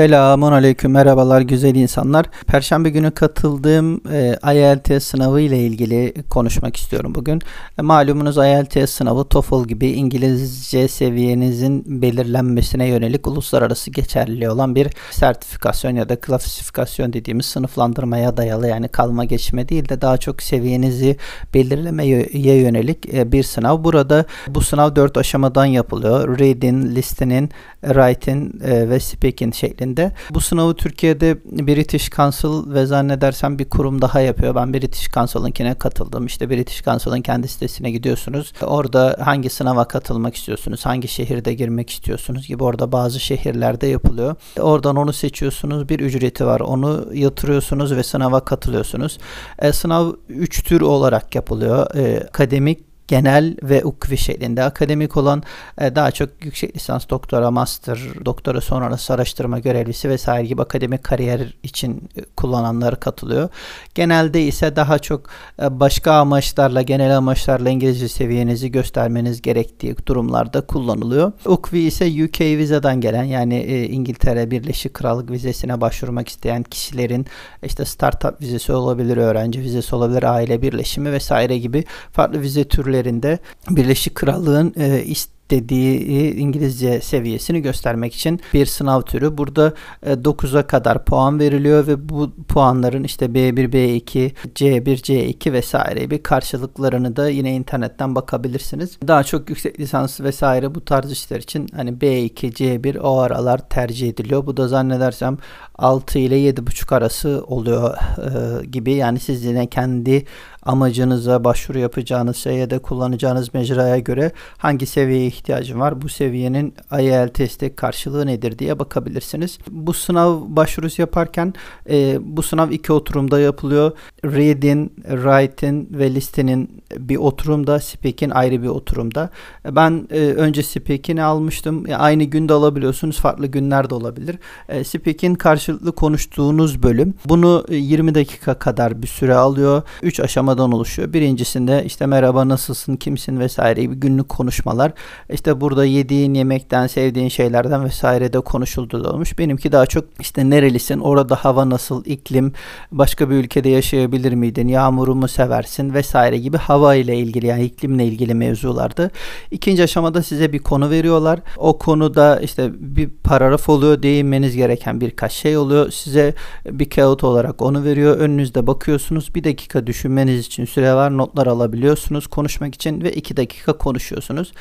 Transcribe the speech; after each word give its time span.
Selamun 0.00 0.52
aleyküm, 0.52 0.92
merhabalar 0.92 1.40
güzel 1.40 1.74
insanlar. 1.74 2.26
Perşembe 2.46 2.90
günü 2.90 3.10
katıldığım 3.10 4.00
e, 4.12 4.38
IELTS 4.54 5.04
sınavı 5.04 5.40
ile 5.40 5.58
ilgili 5.58 6.14
konuşmak 6.30 6.76
istiyorum 6.76 7.14
bugün. 7.14 7.40
E, 7.78 7.82
malumunuz 7.82 8.36
IELTS 8.36 8.90
sınavı 8.90 9.24
TOEFL 9.24 9.68
gibi 9.68 9.90
İngilizce 9.90 10.88
seviyenizin 10.88 12.02
belirlenmesine 12.02 12.86
yönelik 12.88 13.26
uluslararası 13.26 13.90
geçerli 13.90 14.50
olan 14.50 14.74
bir 14.74 14.88
sertifikasyon 15.10 15.96
ya 15.96 16.08
da 16.08 16.16
klasifikasyon 16.16 17.12
dediğimiz 17.12 17.46
sınıflandırmaya 17.46 18.36
dayalı 18.36 18.68
yani 18.68 18.88
kalma 18.88 19.24
geçme 19.24 19.68
değil 19.68 19.88
de 19.88 20.00
daha 20.00 20.16
çok 20.16 20.42
seviyenizi 20.42 21.16
belirlemeye 21.54 22.28
yönelik 22.34 23.14
e, 23.14 23.32
bir 23.32 23.42
sınav. 23.42 23.84
Burada 23.84 24.24
bu 24.48 24.60
sınav 24.60 24.96
dört 24.96 25.16
aşamadan 25.16 25.66
yapılıyor. 25.66 26.38
Reading, 26.38 26.96
listening, 26.96 27.50
writing 27.82 28.64
e, 28.64 28.88
ve 28.90 29.00
speaking 29.00 29.54
şeklinde. 29.54 29.89
Bu 30.34 30.40
sınavı 30.40 30.74
Türkiye'de 30.74 31.36
British 31.44 32.10
Council 32.10 32.74
ve 32.74 32.86
zannedersem 32.86 33.58
bir 33.58 33.68
kurum 33.68 34.02
daha 34.02 34.20
yapıyor. 34.20 34.54
Ben 34.54 34.74
British 34.74 35.08
Council'ınkine 35.08 35.74
katıldım. 35.74 36.26
İşte 36.26 36.50
British 36.50 36.82
Council'ın 36.82 37.22
kendi 37.22 37.48
sitesine 37.48 37.90
gidiyorsunuz. 37.90 38.52
Orada 38.62 39.16
hangi 39.20 39.50
sınava 39.50 39.84
katılmak 39.88 40.34
istiyorsunuz, 40.34 40.86
hangi 40.86 41.08
şehirde 41.08 41.54
girmek 41.54 41.90
istiyorsunuz 41.90 42.46
gibi 42.46 42.64
orada 42.64 42.92
bazı 42.92 43.20
şehirlerde 43.20 43.86
yapılıyor. 43.86 44.36
Oradan 44.60 44.96
onu 44.96 45.12
seçiyorsunuz. 45.12 45.88
Bir 45.88 46.00
ücreti 46.00 46.46
var. 46.46 46.60
Onu 46.60 47.06
yatırıyorsunuz 47.14 47.96
ve 47.96 48.02
sınava 48.02 48.44
katılıyorsunuz. 48.44 49.18
E, 49.58 49.72
sınav 49.72 50.12
3 50.28 50.64
tür 50.64 50.80
olarak 50.80 51.34
yapılıyor. 51.34 51.94
E, 51.96 52.24
akademik 52.28 52.89
genel 53.10 53.56
ve 53.62 53.84
ukvi 53.84 54.18
şeklinde 54.18 54.62
akademik 54.62 55.16
olan 55.16 55.42
e, 55.80 55.94
daha 55.94 56.10
çok 56.10 56.28
yüksek 56.44 56.76
lisans, 56.76 57.08
doktora, 57.10 57.50
master, 57.50 57.98
doktora 58.24 58.60
sonrası 58.60 59.14
araştırma 59.14 59.58
görevlisi 59.58 60.08
vesaire 60.08 60.46
gibi 60.46 60.62
akademik 60.62 61.04
kariyer 61.04 61.54
için 61.62 62.08
e, 62.16 62.22
kullananlar 62.36 63.00
katılıyor. 63.00 63.48
Genelde 63.94 64.42
ise 64.42 64.76
daha 64.76 64.98
çok 64.98 65.26
e, 65.62 65.80
başka 65.80 66.12
amaçlarla, 66.12 66.82
genel 66.82 67.16
amaçlarla 67.16 67.70
İngilizce 67.70 68.08
seviyenizi 68.08 68.70
göstermeniz 68.70 69.42
gerektiği 69.42 69.96
durumlarda 70.06 70.60
kullanılıyor. 70.60 71.32
Ukvi 71.46 71.78
ise 71.78 72.24
UK 72.24 72.40
vizeden 72.40 73.00
gelen 73.00 73.24
yani 73.24 73.64
İngiltere 73.90 74.50
Birleşik 74.50 74.94
Krallık 74.94 75.30
vizesine 75.30 75.80
başvurmak 75.80 76.28
isteyen 76.28 76.62
kişilerin 76.62 77.26
işte 77.62 77.84
startup 77.84 78.40
vizesi 78.40 78.72
olabilir, 78.72 79.16
öğrenci 79.16 79.60
vizesi 79.60 79.94
olabilir, 79.94 80.22
aile 80.22 80.62
birleşimi 80.62 81.12
vesaire 81.12 81.58
gibi 81.58 81.84
farklı 82.12 82.40
vize 82.40 82.64
türleri 82.64 82.99
ülkelerinde 83.00 83.38
Birleşik 83.70 84.14
Krallığın 84.14 84.74
e, 84.76 85.04
dediği 85.50 86.34
İngilizce 86.34 87.00
seviyesini 87.00 87.62
göstermek 87.62 88.14
için 88.14 88.40
bir 88.54 88.66
sınav 88.66 89.02
türü. 89.02 89.38
Burada 89.38 89.72
9'a 90.02 90.60
e, 90.60 90.66
kadar 90.66 91.04
puan 91.04 91.38
veriliyor 91.38 91.86
ve 91.86 92.08
bu 92.08 92.30
puanların 92.48 93.04
işte 93.04 93.26
B1, 93.26 93.72
B2, 93.72 94.30
C1, 94.54 94.84
C2 94.84 95.52
vesaire 95.52 96.10
bir 96.10 96.22
karşılıklarını 96.22 97.16
da 97.16 97.28
yine 97.28 97.54
internetten 97.54 98.14
bakabilirsiniz. 98.14 98.98
Daha 99.08 99.24
çok 99.24 99.50
yüksek 99.50 99.80
lisans 99.80 100.20
vesaire 100.20 100.74
bu 100.74 100.84
tarz 100.84 101.12
işler 101.12 101.38
için 101.38 101.68
hani 101.76 101.90
B2, 101.90 102.52
C1 102.52 102.98
o 102.98 103.18
aralar 103.18 103.68
tercih 103.68 104.08
ediliyor. 104.08 104.46
Bu 104.46 104.56
da 104.56 104.68
zannedersem 104.68 105.38
6 105.80 106.18
ile 106.18 106.36
7,5 106.36 106.94
arası 106.94 107.44
oluyor 107.46 107.94
e, 108.18 108.66
gibi. 108.66 108.92
Yani 108.92 109.20
siz 109.20 109.44
yine 109.44 109.66
kendi 109.66 110.24
amacınıza, 110.62 111.44
başvuru 111.44 111.78
yapacağınız 111.78 112.36
şeye 112.36 112.70
de 112.70 112.78
kullanacağınız 112.78 113.54
mecraya 113.54 113.98
göre 113.98 114.32
hangi 114.58 114.86
seviyeye 114.86 115.26
ihtiyacım 115.26 115.80
var, 115.80 116.02
bu 116.02 116.08
seviyenin 116.08 116.74
IELTS'te 117.00 117.74
karşılığı 117.74 118.26
nedir 118.26 118.58
diye 118.58 118.78
bakabilirsiniz. 118.78 119.58
Bu 119.70 119.92
sınav 119.92 120.40
başvurusu 120.46 121.02
yaparken 121.02 121.54
e, 121.90 122.18
bu 122.20 122.42
sınav 122.42 122.70
iki 122.70 122.92
oturumda 122.92 123.40
yapılıyor. 123.40 123.92
Reading, 124.24 124.90
Writing 124.96 125.98
ve 125.98 126.14
Listening 126.14 126.70
bir 126.98 127.16
oturumda, 127.16 127.80
Speaking 127.80 128.32
ayrı 128.36 128.62
bir 128.62 128.68
oturumda. 128.68 129.30
Ben 129.70 130.08
e, 130.10 130.18
önce 130.18 130.62
Speaking'i 130.62 131.22
almıştım. 131.22 131.86
Yani 131.86 132.02
aynı 132.02 132.24
günde 132.24 132.52
alabiliyorsunuz, 132.52 133.18
farklı 133.20 133.46
günlerde 133.46 133.94
olabilir. 133.94 134.38
E, 134.68 134.84
Speaking 134.84 135.38
karşılıklı 135.70 135.92
konuştuğunuz 135.92 136.82
bölüm. 136.82 137.14
Bunu 137.28 137.64
20 137.70 138.14
dakika 138.14 138.54
kadar 138.54 139.02
bir 139.02 139.06
süre 139.06 139.34
alıyor. 139.34 139.82
3 140.02 140.20
aşamadan 140.20 140.72
oluşuyor. 140.72 141.12
Birincisinde 141.12 141.84
işte 141.86 142.06
merhaba 142.06 142.48
nasılsın, 142.48 142.96
kimsin 142.96 143.40
vesaire 143.40 143.82
gibi 143.82 143.94
günlük 143.94 144.28
konuşmalar. 144.28 144.92
İşte 145.32 145.60
burada 145.60 145.84
yediğin 145.84 146.34
yemekten, 146.34 146.86
sevdiğin 146.86 147.28
şeylerden 147.28 147.84
vesaire 147.84 148.32
de 148.32 148.40
konuşuldu 148.40 149.10
olmuş. 149.10 149.38
Benimki 149.38 149.72
daha 149.72 149.86
çok 149.86 150.04
işte 150.20 150.50
nerelisin, 150.50 151.00
orada 151.00 151.34
hava 151.36 151.70
nasıl, 151.70 152.04
iklim, 152.04 152.52
başka 152.92 153.30
bir 153.30 153.34
ülkede 153.34 153.68
yaşayabilir 153.68 154.32
miydin, 154.32 154.68
yağmuru 154.68 155.14
mu 155.14 155.28
seversin 155.28 155.94
vesaire 155.94 156.38
gibi 156.38 156.56
hava 156.56 156.94
ile 156.94 157.16
ilgili 157.16 157.46
yani 157.46 157.64
iklimle 157.64 158.04
ilgili 158.04 158.34
mevzulardı. 158.34 159.10
İkinci 159.50 159.82
aşamada 159.82 160.22
size 160.22 160.52
bir 160.52 160.58
konu 160.58 160.90
veriyorlar. 160.90 161.40
O 161.56 161.78
konuda 161.78 162.40
işte 162.40 162.70
bir 162.78 163.08
paragraf 163.24 163.68
oluyor, 163.68 164.02
değinmeniz 164.02 164.56
gereken 164.56 165.00
birkaç 165.00 165.32
şey 165.32 165.56
oluyor. 165.60 165.90
Size 165.90 166.34
bir 166.66 166.90
kağıt 166.90 167.24
olarak 167.24 167.62
onu 167.62 167.84
veriyor. 167.84 168.16
Önünüzde 168.16 168.66
bakıyorsunuz. 168.66 169.34
Bir 169.34 169.44
dakika 169.44 169.86
düşünmeniz 169.86 170.46
için 170.46 170.64
süre 170.64 170.94
var. 170.94 171.16
Notlar 171.16 171.46
alabiliyorsunuz 171.46 172.26
konuşmak 172.26 172.74
için 172.74 173.02
ve 173.02 173.12
iki 173.12 173.36
dakika 173.36 173.72
konuşuyorsunuz. 173.72 174.52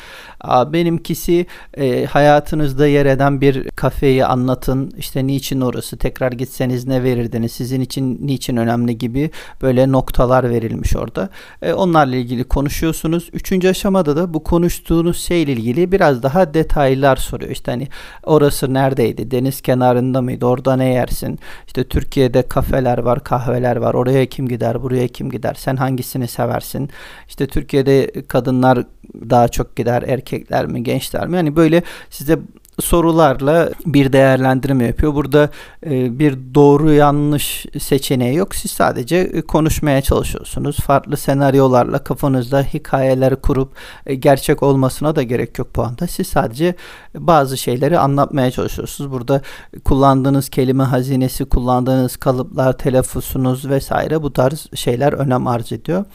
Benimkisi 0.74 1.46
e, 1.78 2.06
hayatınızda 2.06 2.88
yer 2.88 3.06
eden 3.06 3.42
bir 3.42 3.70
kafeyi 3.70 4.26
anlatın. 4.26 4.92
İşte 4.98 5.28
niçin 5.28 5.62
orası? 5.62 5.98
Tekrar 5.98 6.32
gitseniz 6.32 6.88
ne 6.88 7.04
verirdiniz? 7.04 7.52
Sizin 7.52 7.81
için 7.81 8.18
niçin 8.22 8.58
önemli 8.58 8.98
gibi 8.98 9.31
böyle 9.62 9.92
noktalar 9.92 10.50
verilmiş 10.50 10.96
orada. 10.96 11.30
E, 11.62 11.74
onlarla 11.74 12.16
ilgili 12.16 12.44
konuşuyorsunuz. 12.44 13.30
Üçüncü 13.34 13.70
aşamada 13.70 14.16
da 14.16 14.34
bu 14.34 14.44
konuştuğunuz 14.44 15.20
şeyle 15.20 15.52
ilgili 15.52 15.92
biraz 15.92 16.24
daha 16.24 16.54
detaylar 16.54 17.16
soruyor. 17.16 17.52
İşte 17.52 17.72
hani 17.72 17.88
orası 18.24 18.74
neredeydi? 18.74 19.31
Deniz 19.31 19.62
kenarında 19.62 20.22
mıydı? 20.22 20.46
Orada 20.46 20.76
ne 20.76 20.89
yersin? 20.94 21.40
İşte 21.68 21.84
Türkiye'de 21.84 22.42
kafeler 22.42 22.98
var, 22.98 23.24
kahveler 23.24 23.76
var. 23.76 23.94
Oraya 23.94 24.26
kim 24.26 24.48
gider? 24.48 24.82
Buraya 24.82 25.08
kim 25.08 25.30
gider? 25.30 25.54
Sen 25.54 25.76
hangisini 25.76 26.28
seversin? 26.28 26.90
İşte 27.28 27.48
Türkiye'de 27.48 28.12
kadınlar 28.28 28.86
daha 29.30 29.48
çok 29.48 29.76
gider 29.76 30.04
erkekler 30.08 30.66
mi 30.66 30.84
gençler 30.84 31.28
mi? 31.28 31.36
Yani 31.36 31.56
böyle 31.56 31.84
size 32.10 32.40
sorularla 32.82 33.70
bir 33.86 34.14
değerlendirme 34.14 34.86
yapıyor. 34.86 35.16
Burada 35.16 35.50
e, 35.86 36.20
bir 36.20 36.38
doğru 36.56 36.94
yanlış 36.94 37.66
seçeneği 37.80 38.36
yok. 38.36 38.56
Siz 38.56 38.72
sadece 38.72 39.18
e, 39.18 39.42
konuşmaya 39.42 40.02
çalışıyorsunuz. 40.02 40.78
Farklı 40.80 41.18
senaryolarla 41.18 42.04
kafanızda 42.04 42.62
hikayeler 42.62 43.36
kurup 43.36 43.72
e, 44.06 44.16
gerçek 44.16 44.64
olmasına 44.64 45.16
da 45.16 45.24
gerek 45.24 45.60
yok 45.60 45.68
bu 45.76 45.84
anda. 45.84 46.08
Siz 46.08 46.28
sadece 46.28 46.76
bazı 47.16 47.58
şeyleri 47.58 48.00
anlatmaya 48.00 48.52
çalışıyorsunuz. 48.52 49.12
Burada 49.12 49.42
kullandığınız 49.86 50.50
kelime 50.50 50.84
hazinesi, 50.84 51.46
kullandığınız 51.46 52.18
kalıplar, 52.18 52.78
telaffuzunuz 52.78 53.70
vesaire 53.70 54.22
bu 54.22 54.34
tarz 54.34 54.68
şeyler 54.76 55.14
önem 55.14 55.48
arz 55.48 55.72
ediyor. 55.72 56.06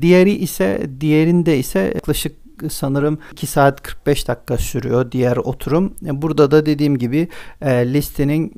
Diğeri 0.00 0.32
ise 0.32 0.90
diğerinde 1.00 1.58
ise 1.58 1.92
yaklaşık 1.94 2.43
sanırım 2.70 3.18
2 3.32 3.46
saat 3.46 3.82
45 3.82 4.28
dakika 4.28 4.58
sürüyor 4.58 5.12
diğer 5.12 5.36
oturum. 5.36 5.94
Burada 6.02 6.50
da 6.50 6.66
dediğim 6.66 6.98
gibi 6.98 7.28
e, 7.62 7.92
listening, 7.92 8.52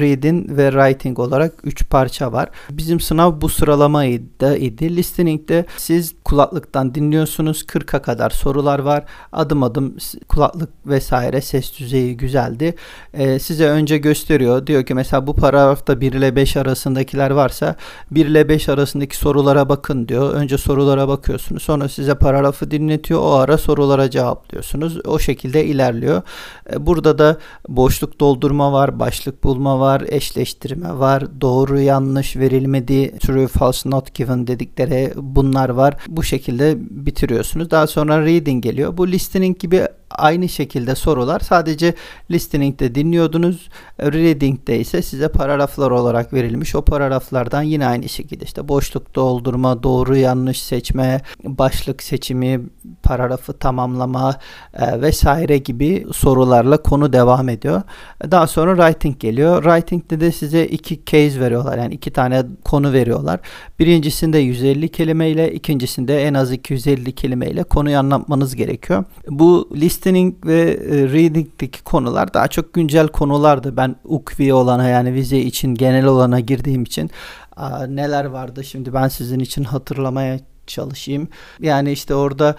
reading 0.00 0.50
ve 0.50 0.70
writing 0.70 1.18
olarak 1.18 1.52
3 1.64 1.88
parça 1.90 2.32
var. 2.32 2.48
Bizim 2.70 3.00
sınav 3.00 3.40
bu 3.40 3.48
sıralamaydı 3.48 4.56
idi. 4.56 4.96
Listening'de 4.96 5.66
siz 5.76 6.14
kulaklıktan 6.24 6.94
dinliyorsunuz. 6.94 7.62
40'a 7.62 8.02
kadar 8.02 8.30
sorular 8.30 8.78
var. 8.78 9.04
Adım 9.32 9.62
adım 9.62 9.96
kulaklık 10.28 10.70
vesaire 10.86 11.40
ses 11.40 11.78
düzeyi 11.78 12.16
güzeldi. 12.16 12.74
E, 13.14 13.38
size 13.38 13.68
önce 13.68 13.98
gösteriyor. 13.98 14.66
Diyor 14.66 14.86
ki 14.86 14.94
mesela 14.94 15.26
bu 15.26 15.34
paragrafta 15.34 16.00
1 16.00 16.12
ile 16.12 16.36
5 16.36 16.56
arasındakiler 16.56 17.30
varsa 17.30 17.76
1 18.10 18.26
ile 18.26 18.48
5 18.48 18.68
arasındaki 18.68 19.16
sorulara 19.16 19.68
bakın 19.68 20.08
diyor. 20.08 20.34
Önce 20.34 20.58
sorulara 20.58 21.08
bakıyorsunuz. 21.08 21.62
Sonra 21.62 21.88
size 21.88 22.14
paragrafı 22.14 22.70
dinletiyor. 22.70 23.20
O 23.20 23.31
ara 23.34 23.58
sorulara 23.58 24.10
cevaplıyorsunuz. 24.10 25.06
O 25.06 25.18
şekilde 25.18 25.64
ilerliyor. 25.64 26.22
E, 26.72 26.86
burada 26.86 27.18
da 27.18 27.38
boşluk 27.68 28.20
doldurma 28.20 28.72
var, 28.72 28.98
başlık 28.98 29.44
bulma 29.44 29.80
var, 29.80 30.04
eşleştirme 30.06 30.98
var, 30.98 31.40
doğru 31.40 31.80
yanlış 31.80 32.36
verilmedi, 32.36 33.18
true 33.18 33.46
false 33.46 33.90
not 33.90 34.14
given 34.14 34.46
dedikleri 34.46 35.12
bunlar 35.16 35.68
var. 35.68 35.96
Bu 36.08 36.22
şekilde 36.22 36.76
bitiriyorsunuz. 36.78 37.70
Daha 37.70 37.86
sonra 37.86 38.26
reading 38.26 38.64
geliyor. 38.64 38.96
Bu 38.96 39.08
listening 39.08 39.58
gibi 39.58 39.86
aynı 40.18 40.48
şekilde 40.48 40.94
sorular. 40.94 41.40
Sadece 41.40 41.94
listening'de 42.30 42.94
dinliyordunuz. 42.94 43.68
Reading'de 44.00 44.80
ise 44.80 45.02
size 45.02 45.28
paragraflar 45.28 45.90
olarak 45.90 46.32
verilmiş. 46.32 46.74
O 46.74 46.82
paragraflardan 46.82 47.62
yine 47.62 47.86
aynı 47.86 48.08
şekilde 48.08 48.44
işte 48.44 48.68
boşluk 48.68 49.14
doldurma, 49.14 49.82
doğru 49.82 50.16
yanlış 50.16 50.62
seçme, 50.62 51.20
başlık 51.44 52.02
seçimi, 52.02 52.60
paragrafı 53.02 53.52
tamamlama 53.52 54.36
e, 54.74 55.00
vesaire 55.00 55.58
gibi 55.58 56.06
sorularla 56.12 56.82
konu 56.82 57.12
devam 57.12 57.48
ediyor. 57.48 57.82
Daha 58.30 58.46
sonra 58.46 58.76
writing 58.76 59.18
geliyor. 59.18 59.62
Writing'de 59.62 60.20
de 60.20 60.32
size 60.32 60.66
iki 60.66 61.04
case 61.06 61.40
veriyorlar. 61.40 61.78
Yani 61.78 61.94
iki 61.94 62.10
tane 62.10 62.42
konu 62.64 62.92
veriyorlar. 62.92 63.40
Birincisinde 63.78 64.38
150 64.38 64.88
kelimeyle, 64.88 65.52
ikincisinde 65.52 66.22
en 66.22 66.34
az 66.34 66.52
250 66.52 67.12
kelimeyle 67.12 67.62
konuyu 67.62 67.98
anlatmanız 67.98 68.56
gerekiyor. 68.56 69.04
Bu 69.28 69.68
listening 70.02 70.46
ve 70.46 70.60
e, 70.60 71.08
reading'deki 71.12 71.82
konular 71.82 72.34
daha 72.34 72.48
çok 72.48 72.74
güncel 72.74 73.08
konulardı. 73.08 73.76
Ben 73.76 73.96
ukvi 74.04 74.54
olana 74.54 74.88
yani 74.88 75.14
vize 75.14 75.38
için 75.38 75.74
genel 75.74 76.04
olana 76.04 76.40
girdiğim 76.40 76.82
için 76.82 77.10
neler 77.88 78.24
vardı 78.24 78.64
şimdi 78.64 78.94
ben 78.94 79.08
sizin 79.08 79.40
için 79.40 79.64
hatırlamaya 79.64 80.38
çalışayım. 80.66 81.28
Yani 81.60 81.92
işte 81.92 82.14
orada 82.14 82.56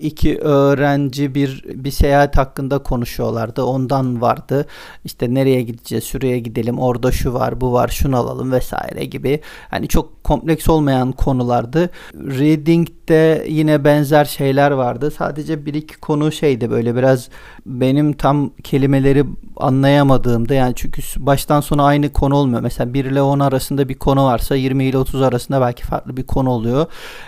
iki 0.00 0.38
öğrenci 0.38 1.34
bir 1.34 1.64
bir 1.66 1.90
seyahat 1.90 2.36
hakkında 2.36 2.78
konuşuyorlardı. 2.78 3.62
Ondan 3.62 4.20
vardı. 4.20 4.66
İşte 5.04 5.34
nereye 5.34 5.62
gideceğiz, 5.62 6.04
şuraya 6.04 6.38
gidelim, 6.38 6.78
orada 6.78 7.12
şu 7.12 7.34
var, 7.34 7.60
bu 7.60 7.72
var, 7.72 7.88
şunu 7.88 8.16
alalım 8.16 8.52
vesaire 8.52 9.04
gibi. 9.04 9.40
Hani 9.70 9.88
çok 9.88 10.24
kompleks 10.24 10.68
olmayan 10.68 11.12
konulardı. 11.12 11.90
Reading'de 12.14 13.46
yine 13.48 13.84
benzer 13.84 14.24
şeyler 14.24 14.70
vardı. 14.70 15.10
Sadece 15.10 15.66
bir 15.66 15.74
iki 15.74 15.96
konu 15.96 16.32
şeydi 16.32 16.70
böyle 16.70 16.96
biraz 16.96 17.28
benim 17.66 18.12
tam 18.12 18.50
kelimeleri 18.50 19.24
anlayamadığımda 19.56 20.54
yani 20.54 20.72
çünkü 20.76 21.02
baştan 21.16 21.60
sona 21.60 21.84
aynı 21.84 22.12
konu 22.12 22.34
olmuyor. 22.34 22.60
Mesela 22.60 22.94
1 22.94 23.04
ile 23.04 23.22
10 23.22 23.40
arasında 23.40 23.88
bir 23.88 23.94
konu 23.94 24.24
varsa 24.24 24.56
20 24.56 24.84
ile 24.84 24.98
30 24.98 25.22
arasında 25.22 25.60
belki 25.60 25.82
farklı 25.82 26.16
bir 26.16 26.22
konu 26.26 26.50
oluyor. 26.50 26.86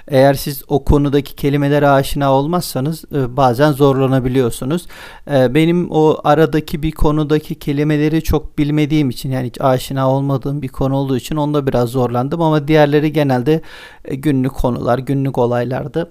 Eğer 0.08 0.34
siz 0.34 0.62
o 0.69 0.84
konudaki 0.84 1.34
kelimelere 1.34 1.88
aşina 1.88 2.28
olmazsanız 2.33 3.05
e, 3.15 3.37
bazen 3.37 3.73
zorlanabiliyorsunuz. 3.73 4.87
E, 5.31 5.55
benim 5.55 5.91
o 5.91 6.17
aradaki 6.25 6.83
bir 6.83 6.93
konudaki 6.93 7.55
kelimeleri 7.55 8.23
çok 8.23 8.59
bilmediğim 8.59 9.11
için 9.11 9.31
yani 9.31 9.47
hiç 9.47 9.61
aşina 9.61 10.11
olmadığım 10.11 10.63
bir 10.63 10.69
konu 10.69 10.97
olduğu 10.97 11.17
için 11.17 11.37
onda 11.37 11.67
biraz 11.67 11.89
zorlandım 11.89 12.43
ama 12.43 12.69
diğerleri 12.69 13.13
genelde 13.13 13.61
e, 14.05 14.15
günlük 14.15 14.55
konular, 14.55 14.99
günlük 14.99 15.39
olaylardı. 15.39 16.11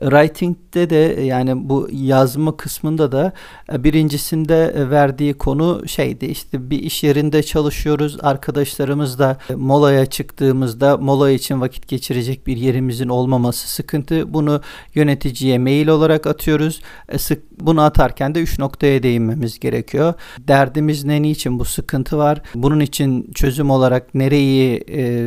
Writing'de 0.00 0.90
de 0.90 1.22
yani 1.22 1.68
bu 1.68 1.88
yazma 1.92 2.56
kısmında 2.56 3.12
da 3.12 3.32
e, 3.72 3.84
birincisinde 3.84 4.74
e, 4.76 4.90
verdiği 4.90 5.34
konu 5.34 5.88
şeydi 5.88 6.26
işte 6.26 6.70
bir 6.70 6.78
iş 6.78 7.02
yerinde 7.02 7.42
çalışıyoruz 7.42 8.16
arkadaşlarımızla 8.22 9.36
e, 9.50 9.54
molaya 9.54 10.06
çıktığımızda 10.06 10.96
mola 10.96 11.30
için 11.30 11.60
vakit 11.60 11.88
geçirecek 11.88 12.46
bir 12.46 12.56
yerimizin 12.56 13.08
olmaması 13.08 13.68
sıkıntı. 13.68 14.34
Bunu 14.34 14.60
yöneticiye 14.94 15.58
mail 15.58 15.88
olarak 15.88 16.26
atıyoruz. 16.26 16.80
Sık 17.18 17.60
bunu 17.60 17.80
atarken 17.80 18.34
de 18.34 18.40
üç 18.40 18.58
noktaya 18.58 19.02
değinmemiz 19.02 19.58
gerekiyor. 19.58 20.14
Derdimiz 20.38 21.04
ne 21.04 21.22
niçin 21.22 21.58
bu 21.58 21.64
sıkıntı 21.64 22.18
var? 22.18 22.42
Bunun 22.54 22.80
için 22.80 23.32
çözüm 23.34 23.70
olarak 23.70 24.14
nereyi 24.14 24.80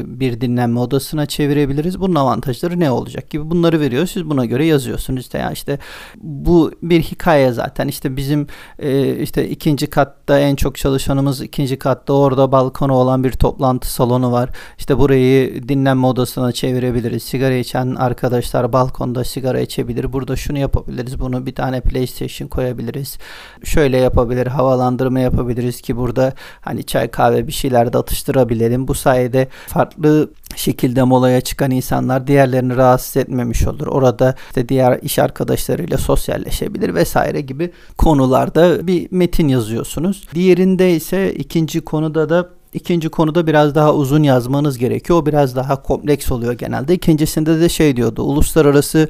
bir 0.05 0.41
dinlenme 0.41 0.79
odasına 0.79 1.25
çevirebiliriz? 1.25 1.99
Bunun 1.99 2.15
avantajları 2.15 2.79
ne 2.79 2.91
olacak 2.91 3.29
gibi 3.29 3.49
bunları 3.49 3.79
veriyor. 3.79 4.07
Siz 4.07 4.29
buna 4.33 4.45
göre 4.45 4.65
yazıyorsunuz 4.65 5.21
işte 5.21 5.37
ya 5.37 5.51
işte 5.51 5.79
bu 6.17 6.71
bir 6.83 7.01
hikaye 7.01 7.51
zaten. 7.51 7.87
İşte 7.87 8.17
bizim 8.17 8.47
e, 8.79 9.15
işte 9.15 9.49
ikinci 9.49 9.87
katta 9.87 10.39
en 10.39 10.55
çok 10.55 10.75
çalışanımız 10.77 11.41
ikinci 11.41 11.79
katta. 11.79 12.13
Orada 12.13 12.51
balkonu 12.51 12.93
olan 12.93 13.23
bir 13.23 13.31
toplantı 13.31 13.93
salonu 13.93 14.31
var. 14.31 14.49
İşte 14.77 14.97
burayı 14.97 15.67
dinlenme 15.69 16.07
odasına 16.07 16.51
çevirebiliriz. 16.51 17.23
Sigara 17.23 17.53
içen 17.53 17.95
arkadaşlar 17.95 18.73
balkonda 18.73 19.23
sigara 19.23 19.59
içebilir. 19.59 20.13
Burada 20.13 20.35
şunu 20.35 20.57
yapabiliriz. 20.57 21.19
Bunu 21.19 21.45
bir 21.45 21.55
tane 21.55 21.81
PlayStation 21.81 22.47
koyabiliriz. 22.47 23.17
Şöyle 23.63 23.97
yapabilir 23.97 24.47
havalandırma 24.47 25.19
yapabiliriz 25.19 25.81
ki 25.81 25.97
burada 25.97 26.33
hani 26.61 26.83
çay 26.83 27.07
kahve 27.07 27.47
bir 27.47 27.51
şeyler 27.51 27.93
de 27.93 27.97
atıştırabilelim. 27.97 28.87
Bu 28.87 28.93
sayede 28.93 29.47
farklı 29.67 30.29
şekilde 30.55 31.03
molaya 31.03 31.41
çıkan 31.41 31.71
insanlar 31.71 32.27
diğerlerini 32.27 32.77
rahatsız 32.77 33.17
etmemiş 33.17 33.67
olur. 33.67 33.87
Orada 33.87 34.22
işte 34.47 34.69
diğer 34.69 34.99
iş 35.01 35.19
arkadaşlarıyla 35.19 35.97
sosyalleşebilir 35.97 36.95
vesaire 36.95 37.41
gibi 37.41 37.71
konularda 37.97 38.87
bir 38.87 39.07
metin 39.11 39.47
yazıyorsunuz. 39.47 40.27
Diğerinde 40.33 40.91
ise 40.95 41.33
ikinci 41.33 41.81
konuda 41.81 42.29
da 42.29 42.49
İkinci 42.73 43.09
konuda 43.09 43.47
biraz 43.47 43.75
daha 43.75 43.93
uzun 43.93 44.23
yazmanız 44.23 44.77
gerekiyor. 44.77 45.19
O 45.19 45.25
biraz 45.25 45.55
daha 45.55 45.81
kompleks 45.81 46.31
oluyor 46.31 46.53
genelde. 46.53 46.93
İkincisinde 46.93 47.59
de 47.59 47.69
şey 47.69 47.95
diyordu. 47.97 48.23
Uluslararası 48.23 49.09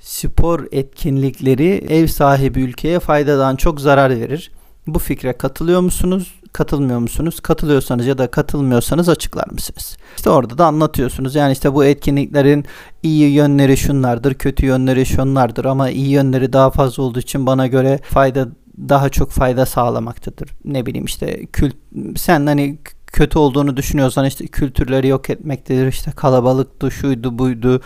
spor 0.00 0.66
etkinlikleri 0.72 1.84
ev 1.88 2.06
sahibi 2.06 2.60
ülkeye 2.60 3.00
faydadan 3.00 3.56
çok 3.56 3.80
zarar 3.80 4.10
verir. 4.10 4.50
Bu 4.86 4.98
fikre 4.98 5.32
katılıyor 5.32 5.80
musunuz? 5.80 6.34
Katılmıyor 6.52 6.98
musunuz? 6.98 7.40
Katılıyorsanız 7.40 8.06
ya 8.06 8.18
da 8.18 8.30
katılmıyorsanız 8.30 9.08
açıklar 9.08 9.48
mısınız? 9.50 9.96
İşte 10.16 10.30
orada 10.30 10.58
da 10.58 10.66
anlatıyorsunuz. 10.66 11.34
Yani 11.34 11.52
işte 11.52 11.74
bu 11.74 11.84
etkinliklerin 11.84 12.64
iyi 13.02 13.32
yönleri 13.32 13.76
şunlardır, 13.76 14.34
kötü 14.34 14.66
yönleri 14.66 15.06
şunlardır 15.06 15.64
ama 15.64 15.90
iyi 15.90 16.08
yönleri 16.08 16.52
daha 16.52 16.70
fazla 16.70 17.02
olduğu 17.02 17.18
için 17.18 17.46
bana 17.46 17.66
göre 17.66 18.00
fayda 18.04 18.48
daha 18.88 19.08
çok 19.08 19.30
fayda 19.30 19.66
sağlamaktadır. 19.66 20.50
Ne 20.64 20.86
bileyim 20.86 21.04
işte 21.04 21.46
kült 21.46 21.74
sen 22.16 22.46
hani 22.46 22.78
kötü 23.06 23.38
olduğunu 23.38 23.76
düşünüyorsan 23.76 24.24
işte 24.24 24.46
kültürleri 24.46 25.08
yok 25.08 25.30
etmektedir. 25.30 25.86
İşte 25.86 26.10
kalabalıktı, 26.10 26.90
şuydu, 26.90 27.38
buydu 27.38 27.80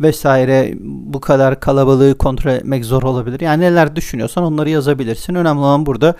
vesaire. 0.00 0.74
Bu 0.80 1.20
kadar 1.20 1.60
kalabalığı 1.60 2.18
kontrol 2.18 2.50
etmek 2.50 2.84
zor 2.84 3.02
olabilir. 3.02 3.40
Yani 3.40 3.62
neler 3.62 3.96
düşünüyorsan 3.96 4.44
onları 4.44 4.70
yazabilirsin. 4.70 5.34
Önemli 5.34 5.60
olan 5.60 5.86
burada 5.86 6.14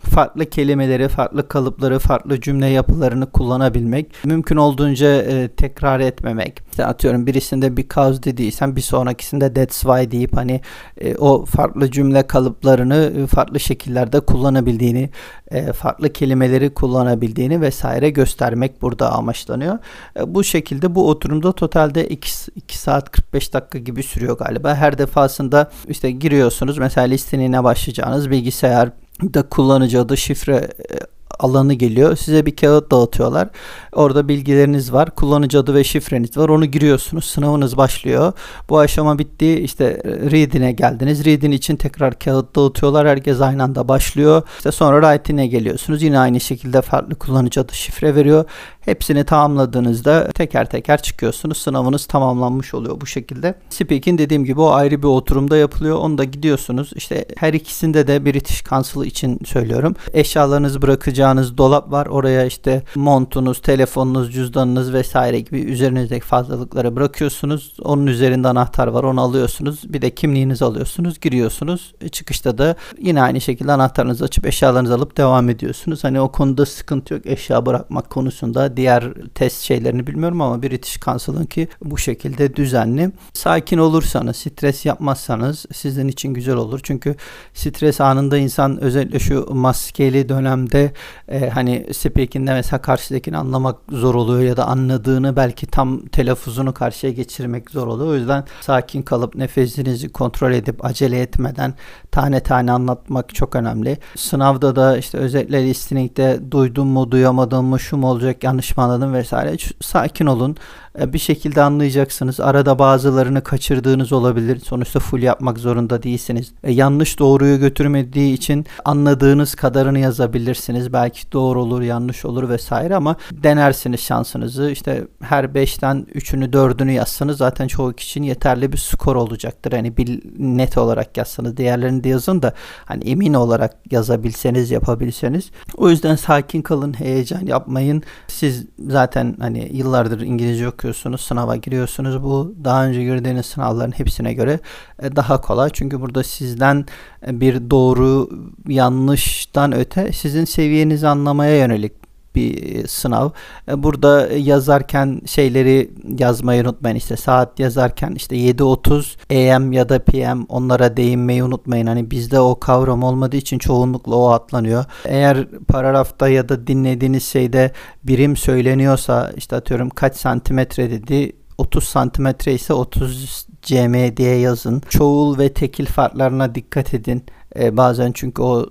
farklı 0.00 0.46
kelimeleri, 0.46 1.08
farklı 1.08 1.48
kalıpları, 1.48 1.98
farklı 1.98 2.40
cümle 2.40 2.66
yapılarını 2.66 3.30
kullanabilmek, 3.30 4.06
mümkün 4.24 4.56
olduğunca 4.56 5.22
e, 5.22 5.48
tekrar 5.48 6.00
etmemek. 6.00 6.62
İşte 6.70 6.86
atıyorum 6.86 7.26
birisinde 7.26 7.76
because 7.76 8.22
dediysen 8.22 8.76
bir 8.76 8.80
sonrakisinde 8.80 9.52
that's 9.52 9.80
why 9.80 10.10
deyip 10.10 10.36
hani 10.36 10.60
e, 11.00 11.16
o 11.16 11.44
farklı 11.44 11.90
cümle 11.90 12.26
kalıplarını 12.26 13.12
e, 13.18 13.26
farklı 13.26 13.60
şekillerde 13.60 14.20
kullanabildiğini, 14.20 15.10
e, 15.50 15.72
farklı 15.72 16.12
kelimeleri 16.12 16.74
kullanabildiğini 16.74 17.60
vesaire 17.60 18.10
göstermek 18.10 18.82
burada 18.82 19.12
amaçlanıyor. 19.12 19.78
E, 20.20 20.34
bu 20.34 20.44
şekilde 20.44 20.94
bu 20.94 21.08
oturumda 21.08 21.52
totalde 21.52 22.08
2, 22.08 22.30
2 22.56 22.78
saat 22.78 23.10
45 23.10 23.54
dakika 23.54 23.78
gibi 23.78 24.02
sürüyor 24.02 24.38
galiba. 24.38 24.74
Her 24.74 24.98
defasında 24.98 25.70
işte 25.88 26.10
giriyorsunuz 26.10 26.78
mesela 26.78 27.06
listenine 27.06 27.64
başlayacağınız 27.64 28.30
bilgisayar 28.30 28.90
da 29.22 29.48
kullanıcı 29.48 30.00
adı 30.00 30.16
şifre 30.16 30.56
e, 30.56 30.96
alanı 31.38 31.74
geliyor. 31.74 32.16
Size 32.16 32.46
bir 32.46 32.56
kağıt 32.56 32.90
dağıtıyorlar. 32.90 33.48
Orada 33.92 34.28
bilgileriniz 34.28 34.92
var. 34.92 35.10
Kullanıcı 35.10 35.58
adı 35.58 35.74
ve 35.74 35.84
şifreniz 35.84 36.36
var. 36.36 36.48
Onu 36.48 36.64
giriyorsunuz. 36.64 37.24
Sınavınız 37.24 37.76
başlıyor. 37.76 38.32
Bu 38.68 38.78
aşama 38.78 39.18
bitti. 39.18 39.60
İşte 39.60 40.02
reading'e 40.04 40.72
geldiniz. 40.72 41.24
Reading 41.24 41.54
için 41.54 41.76
tekrar 41.76 42.18
kağıt 42.18 42.56
dağıtıyorlar. 42.56 43.08
Herkes 43.08 43.40
aynı 43.40 43.62
anda 43.62 43.88
başlıyor. 43.88 44.42
İşte 44.58 44.72
sonra 44.72 45.12
writing'e 45.12 45.46
geliyorsunuz. 45.46 46.02
Yine 46.02 46.18
aynı 46.18 46.40
şekilde 46.40 46.82
farklı 46.82 47.14
kullanıcı 47.14 47.60
adı 47.60 47.74
şifre 47.74 48.14
veriyor. 48.14 48.44
Hepsini 48.80 49.24
tamamladığınızda 49.24 50.28
teker 50.28 50.70
teker 50.70 51.02
çıkıyorsunuz. 51.02 51.58
Sınavınız 51.58 52.06
tamamlanmış 52.06 52.74
oluyor 52.74 53.00
bu 53.00 53.06
şekilde. 53.06 53.54
Speaking 53.70 54.18
dediğim 54.18 54.44
gibi 54.44 54.60
o 54.60 54.70
ayrı 54.70 55.02
bir 55.02 55.08
oturumda 55.08 55.56
yapılıyor. 55.56 55.96
Onu 55.96 56.18
da 56.18 56.24
gidiyorsunuz. 56.24 56.90
İşte 56.94 57.24
her 57.36 57.52
ikisinde 57.52 58.06
de 58.06 58.24
British 58.24 58.64
Council 58.64 59.04
için 59.04 59.40
söylüyorum. 59.44 59.94
Eşyalarınızı 60.12 60.82
bırakacağınız 60.82 61.27
dolap 61.36 61.92
var. 61.92 62.06
Oraya 62.06 62.44
işte 62.44 62.82
montunuz, 62.94 63.62
telefonunuz, 63.62 64.32
cüzdanınız 64.32 64.92
vesaire 64.92 65.40
gibi 65.40 65.60
üzerinizdeki 65.60 66.26
fazlalıkları 66.26 66.96
bırakıyorsunuz. 66.96 67.76
Onun 67.82 68.06
üzerinde 68.06 68.48
anahtar 68.48 68.86
var. 68.86 69.04
Onu 69.04 69.20
alıyorsunuz. 69.20 69.92
Bir 69.92 70.02
de 70.02 70.10
kimliğinizi 70.10 70.64
alıyorsunuz. 70.64 71.20
Giriyorsunuz. 71.20 71.94
E, 72.00 72.08
çıkışta 72.08 72.58
da 72.58 72.76
yine 72.98 73.22
aynı 73.22 73.40
şekilde 73.40 73.72
anahtarınızı 73.72 74.24
açıp 74.24 74.46
eşyalarınızı 74.46 74.94
alıp 74.94 75.16
devam 75.16 75.48
ediyorsunuz. 75.50 76.04
Hani 76.04 76.20
o 76.20 76.32
konuda 76.32 76.66
sıkıntı 76.66 77.14
yok. 77.14 77.26
Eşya 77.26 77.66
bırakmak 77.66 78.10
konusunda 78.10 78.76
diğer 78.76 79.04
test 79.34 79.62
şeylerini 79.62 80.06
bilmiyorum 80.06 80.40
ama 80.40 80.62
British 80.62 81.00
Council'ın 81.00 81.44
ki 81.44 81.68
bu 81.84 81.98
şekilde 81.98 82.56
düzenli. 82.56 83.10
Sakin 83.32 83.78
olursanız, 83.78 84.36
stres 84.36 84.86
yapmazsanız 84.86 85.66
sizin 85.72 86.08
için 86.08 86.34
güzel 86.34 86.56
olur. 86.56 86.80
Çünkü 86.82 87.14
stres 87.54 88.00
anında 88.00 88.38
insan 88.38 88.80
özellikle 88.80 89.18
şu 89.18 89.54
maskeli 89.54 90.28
dönemde 90.28 90.92
e, 91.28 91.48
hani 91.48 91.86
speaking'de 91.92 92.52
mesela 92.52 92.82
karşıdakini 92.82 93.36
anlamak 93.36 93.76
zor 93.90 94.14
oluyor 94.14 94.40
ya 94.40 94.56
da 94.56 94.66
anladığını 94.66 95.36
belki 95.36 95.66
tam 95.66 96.06
telaffuzunu 96.06 96.74
karşıya 96.74 97.12
geçirmek 97.12 97.70
zor 97.70 97.86
oluyor. 97.86 98.10
O 98.10 98.14
yüzden 98.14 98.44
sakin 98.60 99.02
kalıp 99.02 99.34
nefesinizi 99.34 100.08
kontrol 100.08 100.52
edip 100.52 100.84
acele 100.84 101.20
etmeden 101.20 101.74
tane 102.10 102.40
tane 102.40 102.72
anlatmak 102.72 103.34
çok 103.34 103.56
önemli. 103.56 103.98
Sınavda 104.16 104.76
da 104.76 104.98
işte 104.98 105.18
özellikle 105.18 105.64
listening'de 105.64 106.40
duydum 106.50 106.88
mu 106.88 107.10
duyamadım 107.10 107.66
mı 107.66 107.80
şu 107.80 107.96
mu 107.96 108.10
olacak 108.10 108.44
yanlış 108.44 108.76
mı 108.76 108.82
anladım 108.82 109.14
vesaire. 109.14 109.56
Sakin 109.80 110.26
olun. 110.26 110.56
E, 111.00 111.12
bir 111.12 111.18
şekilde 111.18 111.62
anlayacaksınız. 111.62 112.40
Arada 112.40 112.78
bazılarını 112.78 113.42
kaçırdığınız 113.42 114.12
olabilir. 114.12 114.60
Sonuçta 114.60 115.00
full 115.00 115.22
yapmak 115.22 115.58
zorunda 115.58 116.02
değilsiniz. 116.02 116.52
E, 116.64 116.72
yanlış 116.72 117.18
doğruyu 117.18 117.58
götürmediği 117.58 118.34
için 118.34 118.66
anladığınız 118.84 119.54
kadarını 119.54 119.98
yazabilirsiniz. 119.98 120.92
Belki 120.92 121.32
doğru 121.32 121.62
olur, 121.62 121.82
yanlış 121.82 122.24
olur 122.24 122.48
vesaire 122.48 122.96
ama 122.96 123.16
denersiniz 123.32 124.00
şansınızı. 124.00 124.70
İşte 124.70 125.04
her 125.20 125.44
5'ten 125.44 126.06
3'ünü 126.14 126.50
4'ünü 126.50 126.90
yazsanız 126.90 127.36
zaten 127.36 127.68
çoğu 127.68 127.92
kişi 127.92 128.08
için 128.08 128.22
yeterli 128.22 128.72
bir 128.72 128.78
skor 128.78 129.16
olacaktır. 129.16 129.72
Hani 129.72 129.96
bir 129.96 130.22
net 130.38 130.78
olarak 130.78 131.16
yazsanız 131.16 131.56
diğerlerini 131.56 132.04
de 132.04 132.08
yazın 132.08 132.42
da 132.42 132.54
hani 132.84 133.04
emin 133.04 133.34
olarak 133.34 133.76
yazabilseniz, 133.90 134.70
yapabilseniz. 134.70 135.50
O 135.76 135.90
yüzden 135.90 136.16
sakin 136.16 136.62
kalın, 136.62 136.92
heyecan 137.00 137.46
yapmayın. 137.46 138.02
Siz 138.28 138.66
zaten 138.88 139.36
hani 139.40 139.70
yıllardır 139.72 140.20
İngilizce 140.20 140.64
okuyorsunuz, 140.78 141.20
sınava 141.20 141.56
giriyorsunuz. 141.56 142.22
Bu 142.22 142.54
daha 142.64 142.86
önce 142.86 143.02
girdiğiniz 143.02 143.46
sınavların 143.46 143.92
hepsine 143.92 144.34
göre 144.34 144.60
e, 145.02 145.16
daha 145.16 145.40
kolay. 145.40 145.70
Çünkü 145.72 146.00
burada 146.00 146.22
sizden 146.22 146.86
e, 147.26 147.40
bir 147.40 147.70
doğru 147.70 148.28
yanlıştan 148.68 149.72
öte 149.72 150.12
sizin 150.12 150.44
seviyenizi 150.44 151.08
anlamaya 151.08 151.58
yönelik 151.58 152.07
bir 152.38 152.86
sınav. 152.86 153.30
E, 153.68 153.82
burada 153.82 154.28
yazarken 154.32 155.20
şeyleri 155.26 155.90
yazmayı 156.18 156.62
unutmayın. 156.62 156.96
İşte 156.96 157.16
saat 157.16 157.60
yazarken 157.60 158.12
işte 158.16 158.36
7.30 158.36 159.56
AM 159.56 159.72
ya 159.72 159.88
da 159.88 159.98
PM 159.98 160.44
onlara 160.48 160.96
değinmeyi 160.96 161.44
unutmayın. 161.44 161.86
Hani 161.86 162.10
bizde 162.10 162.40
o 162.40 162.60
kavram 162.60 163.02
olmadığı 163.02 163.36
için 163.36 163.58
çoğunlukla 163.58 164.16
o 164.16 164.28
atlanıyor. 164.28 164.84
Eğer 165.04 165.48
paragrafta 165.68 166.28
ya 166.28 166.48
da 166.48 166.66
dinlediğiniz 166.66 167.24
şeyde 167.24 167.72
birim 168.04 168.36
söyleniyorsa 168.36 169.32
işte 169.36 169.56
atıyorum 169.56 169.90
kaç 169.90 170.16
santimetre 170.16 170.90
dedi 170.90 171.32
30 171.58 171.84
santimetre 171.84 172.54
ise 172.54 172.72
30 172.72 173.46
cm 173.62 174.16
diye 174.16 174.36
yazın. 174.36 174.82
Çoğul 174.88 175.38
ve 175.38 175.52
tekil 175.52 175.86
farklarına 175.86 176.54
dikkat 176.54 176.94
edin. 176.94 177.24
Ee, 177.58 177.76
bazen 177.76 178.12
çünkü 178.12 178.42
o 178.42 178.66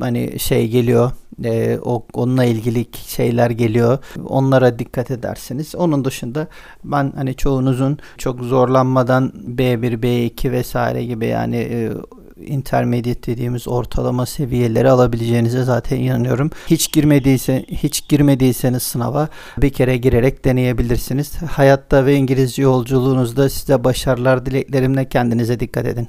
hani 0.00 0.38
şey 0.38 0.68
geliyor 0.68 1.10
e, 1.44 1.78
o 1.84 2.06
onunla 2.12 2.44
ilgili 2.44 2.86
şeyler 3.06 3.50
geliyor. 3.50 3.98
Onlara 4.26 4.78
dikkat 4.78 5.10
edersiniz. 5.10 5.74
Onun 5.74 6.04
dışında 6.04 6.46
ben 6.84 7.12
hani 7.16 7.34
çoğunuzun 7.34 7.98
çok 8.18 8.40
zorlanmadan 8.40 9.32
B1, 9.48 10.02
B2 10.02 10.52
vesaire 10.52 11.04
gibi 11.04 11.26
yani 11.26 11.56
e, 11.56 11.90
intermediate 12.46 13.32
dediğimiz 13.32 13.68
ortalama 13.68 14.26
seviyeleri 14.26 14.90
alabileceğinize 14.90 15.64
zaten 15.64 15.96
inanıyorum. 16.00 16.50
Hiç 16.66 16.92
girmediyse 16.92 17.64
hiç 17.68 18.08
girmediyseniz 18.08 18.82
sınava 18.82 19.28
bir 19.58 19.70
kere 19.70 19.96
girerek 19.96 20.44
deneyebilirsiniz. 20.44 21.34
Hayatta 21.36 22.06
ve 22.06 22.14
İngilizce 22.14 22.62
yolculuğunuzda 22.62 23.48
size 23.48 23.84
başarılar 23.84 24.46
dileklerimle 24.46 25.08
kendinize 25.08 25.60
dikkat 25.60 25.86
edin. 25.86 26.08